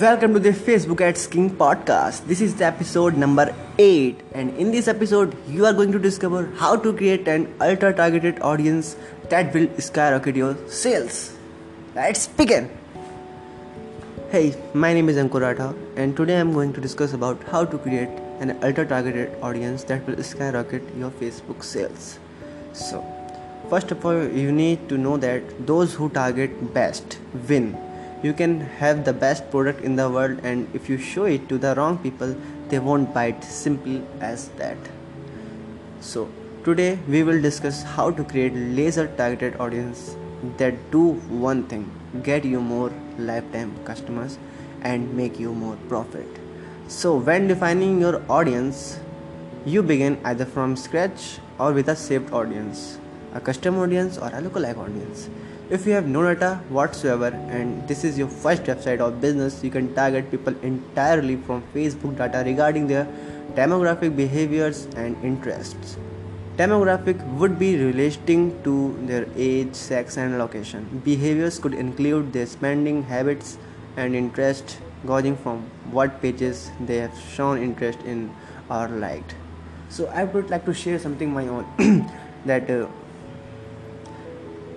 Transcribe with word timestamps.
Welcome 0.00 0.32
to 0.32 0.40
the 0.40 0.52
Facebook 0.52 1.02
Ads 1.02 1.26
King 1.26 1.50
podcast. 1.50 2.24
This 2.24 2.40
is 2.40 2.54
the 2.54 2.64
episode 2.64 3.18
number 3.18 3.54
8, 3.76 4.18
and 4.32 4.56
in 4.56 4.70
this 4.70 4.88
episode, 4.88 5.36
you 5.46 5.66
are 5.66 5.74
going 5.74 5.92
to 5.92 5.98
discover 5.98 6.46
how 6.56 6.74
to 6.76 6.94
create 6.94 7.28
an 7.28 7.52
ultra 7.60 7.92
targeted 7.92 8.40
audience 8.40 8.96
that 9.28 9.52
will 9.52 9.68
skyrocket 9.78 10.36
your 10.36 10.56
sales. 10.68 11.36
Let's 11.94 12.28
begin. 12.28 12.70
Hey, 14.30 14.56
my 14.72 14.94
name 14.94 15.10
is 15.10 15.18
Ankur 15.18 15.42
Ratha, 15.42 15.74
and 15.96 16.16
today 16.16 16.40
I'm 16.40 16.54
going 16.54 16.72
to 16.72 16.80
discuss 16.80 17.12
about 17.12 17.42
how 17.50 17.66
to 17.66 17.76
create 17.76 18.08
an 18.38 18.56
ultra 18.62 18.86
targeted 18.86 19.36
audience 19.42 19.84
that 19.84 20.06
will 20.06 20.22
skyrocket 20.22 20.82
your 20.96 21.10
Facebook 21.10 21.62
sales. 21.62 22.18
So, 22.72 23.04
first 23.68 23.90
of 23.90 24.06
all, 24.06 24.26
you 24.28 24.50
need 24.50 24.88
to 24.88 24.96
know 24.96 25.18
that 25.18 25.66
those 25.66 25.92
who 25.92 26.08
target 26.08 26.72
best 26.72 27.18
win 27.50 27.76
you 28.22 28.32
can 28.34 28.60
have 28.60 29.04
the 29.04 29.12
best 29.12 29.50
product 29.50 29.80
in 29.80 29.96
the 29.96 30.08
world 30.10 30.40
and 30.42 30.68
if 30.74 30.88
you 30.90 30.98
show 30.98 31.24
it 31.24 31.48
to 31.48 31.56
the 31.58 31.74
wrong 31.74 31.96
people 31.98 32.34
they 32.68 32.78
won't 32.78 33.14
buy 33.14 33.26
it 33.26 33.42
simple 33.42 34.02
as 34.20 34.48
that. 34.60 34.76
So 36.00 36.28
today 36.64 36.98
we 37.08 37.22
will 37.22 37.40
discuss 37.40 37.82
how 37.82 38.10
to 38.10 38.22
create 38.22 38.54
laser 38.54 39.06
targeted 39.16 39.58
audience 39.58 40.16
that 40.58 40.74
do 40.90 41.12
one 41.48 41.64
thing 41.64 41.90
get 42.22 42.44
you 42.44 42.60
more 42.60 42.92
lifetime 43.18 43.72
customers 43.84 44.38
and 44.82 45.14
make 45.14 45.38
you 45.38 45.52
more 45.52 45.76
profit. 45.88 46.26
So 46.88 47.16
when 47.16 47.48
defining 47.48 48.00
your 48.00 48.22
audience 48.28 48.98
you 49.64 49.82
begin 49.82 50.18
either 50.24 50.44
from 50.44 50.76
scratch 50.76 51.38
or 51.58 51.72
with 51.72 51.88
a 51.88 51.96
saved 51.96 52.32
audience 52.32 52.98
a 53.34 53.40
custom 53.40 53.78
audience 53.78 54.18
or 54.18 54.28
a 54.28 54.42
lookalike 54.42 54.76
audience 54.76 55.28
if 55.70 55.86
you 55.86 55.92
have 55.92 56.06
no 56.06 56.22
data 56.22 56.60
whatsoever 56.68 57.28
and 57.56 57.86
this 57.86 58.02
is 58.02 58.18
your 58.18 58.26
first 58.26 58.64
website 58.64 59.00
or 59.00 59.10
business, 59.10 59.62
you 59.62 59.70
can 59.70 59.94
target 59.94 60.28
people 60.30 60.54
entirely 60.62 61.36
from 61.36 61.62
Facebook 61.72 62.16
data 62.18 62.42
regarding 62.44 62.88
their 62.88 63.06
demographic 63.54 64.16
behaviors 64.16 64.86
and 64.96 65.16
interests. 65.24 65.96
Demographic 66.56 67.24
would 67.38 67.56
be 67.58 67.76
relating 67.76 68.60
to 68.64 68.98
their 69.02 69.26
age, 69.36 69.74
sex, 69.74 70.16
and 70.16 70.38
location. 70.38 71.00
Behaviors 71.04 71.58
could 71.60 71.74
include 71.74 72.32
their 72.32 72.46
spending 72.46 73.04
habits 73.04 73.56
and 73.96 74.16
interest, 74.16 74.78
gauging 75.06 75.36
from 75.36 75.62
what 75.92 76.20
pages 76.20 76.70
they 76.80 76.96
have 76.96 77.16
shown 77.18 77.62
interest 77.62 78.00
in 78.00 78.34
or 78.68 78.88
liked. 78.88 79.36
So, 79.88 80.06
I 80.08 80.24
would 80.24 80.50
like 80.50 80.64
to 80.66 80.74
share 80.74 80.98
something 80.98 81.32
my 81.32 81.46
own 81.46 82.10
that. 82.44 82.68
Uh, 82.68 82.88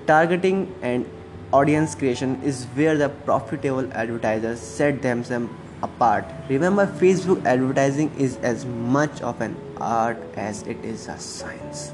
Targeting 0.05 0.73
and 0.81 1.09
audience 1.53 1.95
creation 1.95 2.41
is 2.43 2.65
where 2.75 2.97
the 2.97 3.09
profitable 3.09 3.91
advertisers 3.93 4.59
set 4.59 5.01
themselves 5.01 5.49
apart. 5.81 6.25
Remember, 6.49 6.85
Facebook 6.85 7.45
advertising 7.45 8.11
is 8.17 8.37
as 8.37 8.65
much 8.65 9.21
of 9.21 9.39
an 9.39 9.55
art 9.77 10.17
as 10.35 10.63
it 10.63 10.83
is 10.83 11.07
a 11.07 11.17
science. 11.17 11.93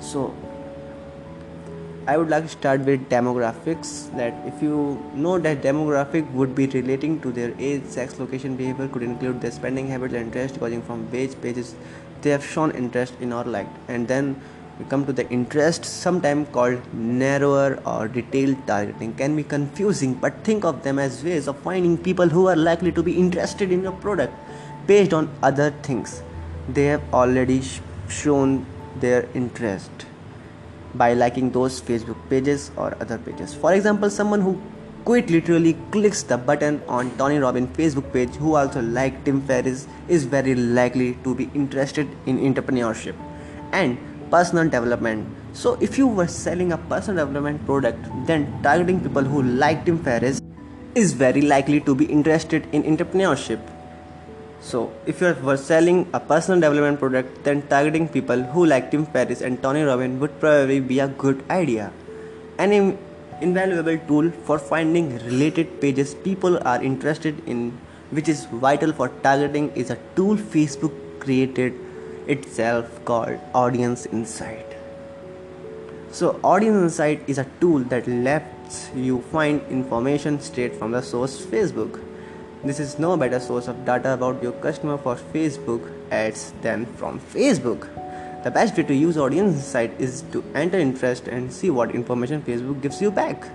So, 0.00 0.34
I 2.08 2.16
would 2.16 2.28
like 2.28 2.42
to 2.42 2.48
start 2.48 2.80
with 2.80 3.08
demographics. 3.08 4.10
That 4.16 4.34
if 4.44 4.60
you 4.60 5.00
know 5.14 5.38
that 5.38 5.62
demographic 5.62 6.28
would 6.32 6.56
be 6.56 6.66
relating 6.66 7.20
to 7.20 7.30
their 7.30 7.54
age, 7.60 7.84
sex, 7.84 8.18
location, 8.18 8.56
behavior, 8.56 8.88
could 8.88 9.04
include 9.04 9.40
their 9.40 9.52
spending 9.52 9.86
habits 9.86 10.14
and 10.14 10.26
interest, 10.26 10.58
going 10.58 10.82
from 10.82 11.08
which 11.12 11.40
pages 11.40 11.76
they 12.22 12.30
have 12.30 12.44
shown 12.44 12.72
interest 12.72 13.14
in 13.20 13.32
or 13.32 13.44
liked, 13.44 13.78
and 13.88 14.08
then 14.08 14.40
we 14.82 14.88
come 14.88 15.04
to 15.06 15.12
the 15.12 15.28
interest 15.30 15.84
sometimes 15.84 16.48
called 16.52 16.80
narrower 16.92 17.80
or 17.86 18.08
detailed 18.08 18.56
targeting. 18.66 19.14
Can 19.14 19.36
be 19.36 19.44
confusing 19.44 20.14
but 20.14 20.44
think 20.44 20.64
of 20.64 20.82
them 20.82 20.98
as 20.98 21.22
ways 21.22 21.46
of 21.46 21.58
finding 21.58 21.96
people 21.96 22.28
who 22.28 22.48
are 22.48 22.56
likely 22.56 22.92
to 22.92 23.02
be 23.02 23.16
interested 23.18 23.70
in 23.70 23.82
your 23.82 23.92
product 23.92 24.34
based 24.86 25.12
on 25.12 25.30
other 25.42 25.70
things. 25.82 26.22
They 26.68 26.86
have 26.86 27.02
already 27.12 27.62
sh- 27.62 27.80
shown 28.08 28.66
their 29.00 29.28
interest 29.34 30.06
by 30.94 31.14
liking 31.14 31.50
those 31.50 31.80
facebook 31.80 32.18
pages 32.28 32.70
or 32.76 32.94
other 33.00 33.18
pages. 33.18 33.54
For 33.54 33.72
example 33.72 34.10
someone 34.10 34.40
who 34.40 34.60
quite 35.04 35.30
literally 35.30 35.74
clicks 35.90 36.22
the 36.22 36.38
button 36.38 36.80
on 36.86 37.10
Tony 37.16 37.38
Robbins 37.38 37.76
Facebook 37.76 38.12
page 38.12 38.34
who 38.36 38.54
also 38.54 38.82
liked 38.82 39.24
Tim 39.24 39.40
Ferriss 39.42 39.86
is 40.08 40.24
very 40.24 40.54
likely 40.54 41.14
to 41.24 41.34
be 41.34 41.50
interested 41.54 42.08
in 42.26 42.38
entrepreneurship. 42.38 43.14
And 43.72 43.98
personal 44.32 44.68
development. 44.68 45.26
So, 45.52 45.76
if 45.80 45.98
you 45.98 46.06
were 46.06 46.26
selling 46.26 46.72
a 46.72 46.78
personal 46.78 47.26
development 47.26 47.66
product, 47.66 48.08
then 48.26 48.46
targeting 48.62 49.00
people 49.00 49.22
who 49.22 49.42
like 49.42 49.84
Tim 49.84 49.98
Ferriss 50.02 50.40
is 50.94 51.12
very 51.12 51.42
likely 51.42 51.80
to 51.80 51.94
be 51.94 52.06
interested 52.06 52.66
in 52.72 52.82
entrepreneurship. 52.84 53.60
So, 54.60 54.92
if 55.06 55.20
you 55.20 55.34
were 55.42 55.56
selling 55.56 56.08
a 56.14 56.20
personal 56.20 56.60
development 56.60 57.00
product, 57.00 57.44
then 57.44 57.62
targeting 57.68 58.08
people 58.08 58.42
who 58.42 58.64
like 58.64 58.90
Tim 58.90 59.04
Ferriss 59.04 59.40
and 59.42 59.62
Tony 59.62 59.82
Robbins 59.82 60.20
would 60.20 60.38
probably 60.40 60.80
be 60.80 61.00
a 61.00 61.08
good 61.08 61.44
idea. 61.50 61.92
An 62.58 62.96
invaluable 63.40 63.98
tool 64.06 64.30
for 64.44 64.58
finding 64.58 65.18
related 65.26 65.80
pages 65.80 66.14
people 66.14 66.58
are 66.66 66.82
interested 66.82 67.42
in, 67.46 67.72
which 68.10 68.28
is 68.28 68.44
vital 68.46 68.92
for 68.92 69.08
targeting, 69.24 69.70
is 69.74 69.90
a 69.90 69.98
tool 70.16 70.36
Facebook 70.36 70.92
created 71.18 71.74
itself 72.26 73.04
called 73.04 73.38
Audience 73.54 74.06
Insight. 74.06 74.66
So, 76.10 76.38
Audience 76.44 76.82
Insight 76.82 77.22
is 77.26 77.38
a 77.38 77.46
tool 77.60 77.80
that 77.84 78.06
lets 78.06 78.90
you 78.94 79.22
find 79.32 79.62
information 79.70 80.40
straight 80.40 80.74
from 80.76 80.92
the 80.92 81.02
source 81.02 81.44
Facebook. 81.44 82.00
This 82.64 82.78
is 82.78 82.98
no 82.98 83.16
better 83.16 83.40
source 83.40 83.66
of 83.66 83.84
data 83.84 84.12
about 84.12 84.42
your 84.42 84.52
customer 84.52 84.98
for 84.98 85.16
Facebook 85.16 85.90
ads 86.10 86.52
than 86.62 86.86
from 86.96 87.18
Facebook. 87.18 87.88
The 88.44 88.50
best 88.50 88.76
way 88.76 88.82
to 88.84 88.94
use 88.94 89.16
Audience 89.16 89.54
Insight 89.56 89.98
is 90.00 90.22
to 90.32 90.44
enter 90.54 90.78
interest 90.78 91.28
and 91.28 91.52
see 91.52 91.70
what 91.70 91.92
information 91.92 92.42
Facebook 92.42 92.82
gives 92.82 93.00
you 93.00 93.10
back. 93.10 93.48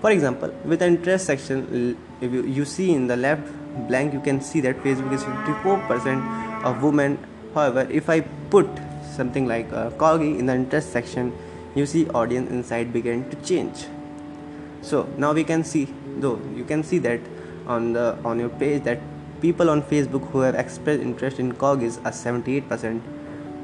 For 0.00 0.10
example, 0.10 0.52
with 0.64 0.80
the 0.80 0.86
interest 0.86 1.26
section, 1.26 1.96
if 2.20 2.32
you, 2.32 2.42
you 2.44 2.64
see 2.64 2.92
in 2.92 3.06
the 3.06 3.16
left 3.16 3.46
blank, 3.86 4.12
you 4.12 4.20
can 4.20 4.40
see 4.40 4.60
that 4.62 4.76
Facebook 4.82 5.12
is 5.12 5.22
54% 5.22 6.64
of 6.64 6.82
women 6.82 7.18
However, 7.54 7.86
if 7.90 8.08
I 8.08 8.20
put 8.50 8.66
something 9.14 9.46
like 9.46 9.70
a 9.72 9.92
corgi 9.96 10.38
in 10.38 10.46
the 10.46 10.54
interest 10.54 10.92
section, 10.92 11.32
you 11.74 11.86
see 11.86 12.08
audience 12.08 12.50
insight 12.50 12.92
begin 12.92 13.28
to 13.30 13.36
change. 13.36 13.86
So 14.80 15.08
now 15.16 15.32
we 15.32 15.44
can 15.44 15.64
see, 15.64 15.88
though 16.18 16.40
you 16.54 16.64
can 16.64 16.82
see 16.82 16.98
that 16.98 17.20
on 17.66 17.92
the 17.92 18.18
on 18.24 18.38
your 18.38 18.48
page 18.48 18.82
that 18.84 18.98
people 19.40 19.70
on 19.70 19.82
Facebook 19.82 20.28
who 20.30 20.40
have 20.40 20.54
expressed 20.54 21.02
interest 21.02 21.38
in 21.38 21.52
corgis 21.52 21.98
are 22.04 22.12
78% 22.12 23.02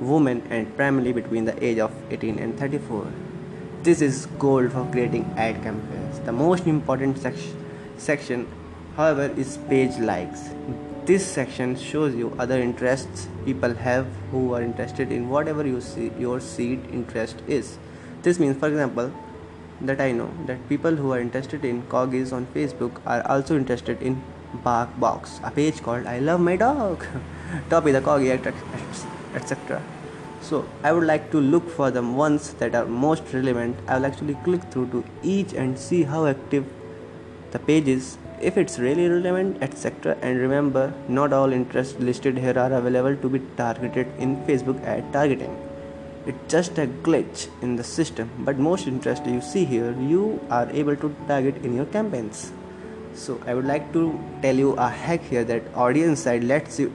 women 0.01 0.43
and 0.51 0.75
primarily 0.77 1.13
between 1.13 1.45
the 1.45 1.65
age 1.65 1.79
of 1.79 1.93
18 2.11 2.39
and 2.39 2.59
34. 2.59 3.07
This 3.83 4.01
is 4.01 4.27
gold 4.39 4.73
for 4.73 4.87
creating 4.93 5.25
ad 5.37 5.63
campaigns. 5.63 6.21
The 6.21 6.33
most 6.33 6.67
important 6.67 7.19
section, 7.97 8.47
however, 8.97 9.33
is 9.37 9.57
page 9.69 9.99
likes 9.99 10.51
this 11.09 11.27
section 11.27 11.75
shows 11.75 12.15
you 12.15 12.31
other 12.39 12.57
interests 12.61 13.29
people 13.45 13.75
have 13.83 14.07
who 14.31 14.41
are 14.55 14.61
interested 14.63 15.11
in 15.11 15.31
whatever 15.31 15.67
you 15.67 15.81
see 15.81 16.11
your 16.19 16.39
seed 16.39 16.85
interest 16.93 17.41
is. 17.47 17.79
This 18.23 18.39
means 18.39 18.59
for 18.59 18.69
example 18.69 19.11
that 19.81 20.01
i 20.01 20.11
know 20.11 20.29
that 20.47 20.69
people 20.69 20.97
who 21.01 21.13
are 21.13 21.21
interested 21.21 21.65
in 21.65 21.83
corgis 21.91 22.33
on 22.39 22.47
facebook 22.55 23.01
are 23.07 23.21
also 23.35 23.57
interested 23.57 24.03
in 24.03 24.21
bark 24.65 24.89
box 25.05 25.39
a 25.45 25.51
page 25.59 25.81
called 25.83 26.07
i 26.13 26.19
love 26.19 26.41
my 26.41 26.57
dog 26.57 27.05
toppy 27.71 27.93
the 27.93 28.01
corgi 28.01 28.33
etc 29.41 29.81
so 30.49 30.65
i 30.83 30.93
would 30.93 31.05
like 31.05 31.31
to 31.31 31.41
look 31.41 31.71
for 31.77 31.93
the 31.93 32.03
ones 32.03 32.55
that 32.55 32.75
are 32.75 32.87
most 32.87 33.33
relevant. 33.33 33.77
I 33.87 33.99
will 33.99 34.07
actually 34.07 34.35
click 34.45 34.63
through 34.71 34.89
to 34.91 35.05
each 35.23 35.53
and 35.53 35.79
see 35.79 36.03
how 36.03 36.27
active 36.27 36.67
the 37.53 37.59
pages 37.59 38.19
if 38.41 38.57
it's 38.57 38.79
really 38.79 39.09
relevant 39.09 39.63
etc 39.63 40.17
and 40.23 40.39
remember 40.39 40.93
not 41.09 41.33
all 41.33 41.53
interests 41.53 41.99
listed 41.99 42.37
here 42.39 42.59
are 42.59 42.73
available 42.73 43.17
to 43.17 43.29
be 43.29 43.41
targeted 43.57 44.07
in 44.19 44.37
facebook 44.45 44.83
ad 44.85 45.13
targeting. 45.13 45.57
It's 46.27 46.53
just 46.53 46.79
a 46.79 46.87
glitch 46.87 47.49
in 47.63 47.77
the 47.77 47.85
system 47.85 48.31
but 48.41 48.59
most 48.59 48.87
interest 48.87 49.27
you 49.27 49.41
see 49.41 49.65
here 49.65 49.93
you 49.99 50.41
are 50.51 50.69
able 50.71 50.97
to 50.97 51.15
target 51.27 51.57
in 51.65 51.75
your 51.75 51.87
campaigns. 51.87 52.53
So 53.15 53.41
i 53.47 53.55
would 53.55 53.65
like 53.65 53.93
to 53.95 54.03
tell 54.43 54.55
you 54.55 54.73
a 54.75 54.89
hack 54.89 55.23
here 55.23 55.45
that 55.45 55.63
Audience 55.75 56.21
Insight 56.21 56.45
lets 56.45 56.79
you 56.79 56.93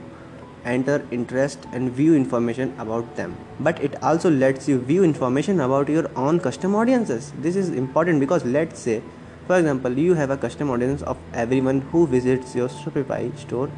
enter 0.64 1.06
interest 1.10 1.66
and 1.72 1.90
view 1.92 2.14
information 2.14 2.74
about 2.78 3.16
them. 3.16 3.36
But 3.60 3.82
it 3.82 4.02
also 4.02 4.30
lets 4.30 4.68
you 4.68 4.78
view 4.80 5.04
information 5.04 5.60
about 5.60 5.88
your 5.88 6.10
own 6.16 6.40
custom 6.40 6.74
audiences. 6.74 7.32
This 7.38 7.56
is 7.56 7.70
important 7.70 8.20
because 8.20 8.44
let's 8.44 8.80
say 8.80 9.02
for 9.46 9.58
example, 9.58 9.98
you 9.98 10.14
have 10.14 10.30
a 10.30 10.36
custom 10.36 10.70
audience 10.70 11.02
of 11.02 11.18
everyone 11.32 11.80
who 11.92 12.06
visits 12.06 12.54
your 12.54 12.68
Shopify 12.68 13.36
store, 13.38 13.70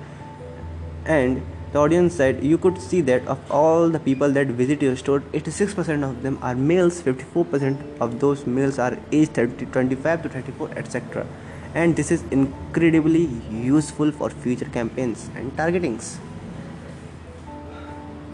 and 1.04 1.42
the 1.72 1.78
audience 1.78 2.14
said 2.14 2.42
you 2.42 2.58
could 2.58 2.80
see 2.80 3.00
that 3.02 3.26
of 3.26 3.38
all 3.50 3.88
the 3.88 3.98
people 3.98 4.30
that 4.30 4.46
visit 4.46 4.80
your 4.80 4.96
store, 4.96 5.20
86% 5.32 6.08
of 6.08 6.22
them 6.22 6.38
are 6.42 6.54
males, 6.54 7.02
54% 7.02 8.00
of 8.00 8.20
those 8.20 8.46
males 8.46 8.78
are 8.78 8.96
aged 9.12 9.34
30, 9.34 9.66
25 9.66 10.22
to 10.22 10.28
34, 10.28 10.70
etc. 10.76 11.26
and 11.74 11.96
this 11.96 12.10
is 12.14 12.22
incredibly 12.30 13.24
useful 13.62 14.10
for 14.10 14.30
future 14.44 14.68
campaigns 14.76 15.28
and 15.34 15.54
targetings 15.56 16.06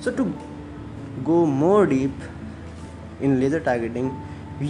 so 0.04 0.12
to 0.18 0.26
go 1.28 1.38
more 1.62 1.86
deep 1.86 2.12
in 3.20 3.40
laser 3.40 3.60
targeting 3.68 4.10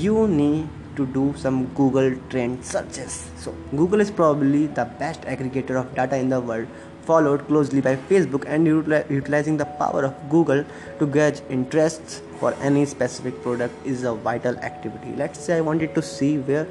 you 0.05 0.27
need 0.29 0.69
to 0.97 1.07
do 1.07 1.35
some 1.37 1.67
google 1.75 2.15
trend 2.31 2.65
searches. 2.65 3.31
So 3.37 3.55
google 3.71 4.01
is 4.01 4.11
probably 4.11 4.67
the 4.67 4.85
best 4.85 5.23
aggregator 5.23 5.79
of 5.81 5.95
data 5.95 6.17
in 6.17 6.29
the 6.29 6.41
world 6.41 6.69
followed 7.07 7.47
closely 7.49 7.81
by 7.81 7.97
facebook 8.11 8.45
and 8.47 8.67
utilizing 8.67 9.57
the 9.57 9.65
power 9.81 10.05
of 10.09 10.15
google 10.31 10.65
to 10.99 11.07
gauge 11.17 11.41
interests 11.57 12.21
for 12.39 12.55
any 12.69 12.85
specific 12.93 13.43
product 13.43 13.87
is 13.87 14.05
a 14.05 14.13
vital 14.15 14.57
activity. 14.69 15.13
Let's 15.17 15.39
say 15.39 15.57
i 15.57 15.61
wanted 15.61 15.95
to 15.95 16.03
see 16.03 16.39
where 16.39 16.67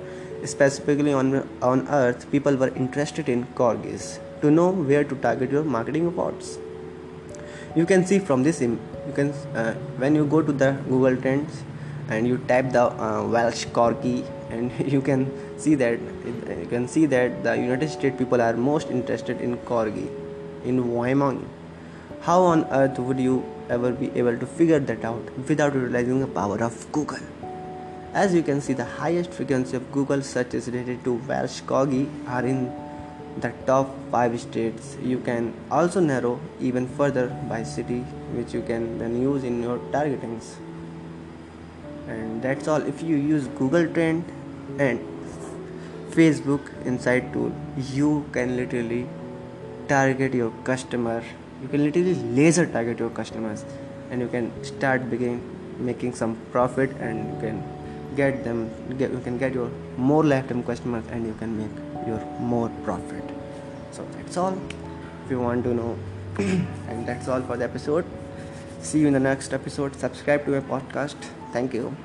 specifically 0.53 1.13
on 1.13 1.47
on 1.61 1.87
earth 1.99 2.25
people 2.31 2.55
were 2.63 2.69
interested 2.83 3.29
in 3.29 3.45
corgis. 3.59 4.19
To 4.41 4.51
know 4.51 4.69
where 4.91 5.03
to 5.09 5.15
target 5.23 5.51
your 5.51 5.63
marketing 5.63 6.07
efforts. 6.11 6.57
You 7.75 7.85
can 7.91 8.05
see 8.05 8.17
from 8.29 8.43
this 8.47 8.61
you 8.61 8.79
can 9.19 9.29
uh, 9.55 9.73
when 10.03 10.15
you 10.15 10.25
go 10.25 10.41
to 10.41 10.55
the 10.63 10.71
google 10.89 11.17
trends 11.25 11.61
and 12.11 12.27
you 12.27 12.37
type 12.49 12.71
the 12.71 12.83
uh, 13.07 13.23
welsh 13.33 13.65
corgi 13.77 14.17
and 14.49 14.71
you 14.93 15.01
can 15.09 15.25
see 15.63 15.75
that 15.75 15.99
you 16.61 16.67
can 16.69 16.87
see 16.95 17.05
that 17.13 17.41
the 17.47 17.55
united 17.63 17.89
states 17.95 18.17
people 18.21 18.41
are 18.47 18.53
most 18.69 18.93
interested 18.97 19.41
in 19.47 19.57
corgi 19.71 20.07
in 20.65 20.79
wyoming. 20.93 21.41
How 22.21 22.39
on 22.43 22.65
earth 22.79 22.99
would 22.99 23.19
you 23.19 23.43
ever 23.69 23.91
be 23.91 24.11
able 24.21 24.37
to 24.37 24.45
figure 24.45 24.79
that 24.79 25.03
out 25.03 25.37
without 25.47 25.73
utilizing 25.73 26.19
the 26.19 26.27
power 26.27 26.57
of 26.63 26.75
google? 26.91 27.23
As 28.13 28.35
you 28.35 28.43
can 28.43 28.61
see 28.61 28.73
the 28.73 28.85
highest 28.85 29.31
frequency 29.31 29.77
of 29.77 29.91
google 29.91 30.21
searches 30.21 30.67
related 30.67 31.03
to 31.05 31.13
welsh 31.31 31.61
corgi 31.71 32.03
are 32.27 32.45
in 32.45 32.59
the 33.39 33.51
top 33.65 33.95
5 34.11 34.39
states. 34.39 34.97
You 35.01 35.19
can 35.19 35.53
also 35.71 36.01
narrow 36.01 36.39
even 36.59 36.87
further 36.99 37.27
by 37.53 37.63
city 37.63 38.01
which 38.39 38.53
you 38.53 38.61
can 38.61 38.97
then 38.99 39.21
use 39.21 39.45
in 39.51 39.63
your 39.63 39.79
targetings 39.95 40.51
and 42.11 42.41
that's 42.41 42.67
all. 42.67 42.81
If 42.93 43.01
you 43.01 43.15
use 43.15 43.47
google 43.61 43.87
trend 43.87 44.25
and 44.79 44.99
facebook 46.11 46.69
insight 46.85 47.31
tool 47.33 47.51
you 47.93 48.25
can 48.33 48.55
literally 48.57 49.07
target 49.91 50.33
your 50.33 50.51
customer. 50.69 51.23
You 51.61 51.67
can 51.67 51.83
literally 51.83 52.15
laser 52.39 52.65
target 52.65 52.99
your 52.99 53.09
customers. 53.09 53.65
And 54.09 54.21
you 54.21 54.27
can 54.27 54.51
start 54.63 55.09
beginning 55.09 55.41
making 55.79 56.15
some 56.21 56.35
profit 56.51 56.91
and 56.99 57.33
you 57.33 57.39
can 57.41 57.63
get 58.15 58.43
them 58.43 58.69
get, 58.97 59.11
you 59.11 59.19
can 59.27 59.37
get 59.37 59.53
your 59.53 59.69
more 59.97 60.23
lifetime 60.23 60.63
customers 60.63 61.03
and 61.11 61.25
you 61.25 61.35
can 61.41 61.57
make 61.57 62.07
your 62.07 62.21
more 62.39 62.69
profit. 62.83 63.35
So 63.91 64.07
that's 64.15 64.37
all. 64.37 64.57
If 65.25 65.31
you 65.31 65.39
want 65.39 65.63
to 65.65 65.73
know. 65.73 65.97
And 66.87 67.07
that's 67.07 67.27
all 67.27 67.41
for 67.41 67.57
the 67.57 67.65
episode. 67.65 68.05
See 68.81 68.99
you 68.99 69.07
in 69.07 69.13
the 69.13 69.25
next 69.27 69.53
episode. 69.53 69.95
Subscribe 69.95 70.45
to 70.45 70.51
my 70.51 70.65
podcast 70.73 71.31
thank 71.51 71.73
you 71.73 71.95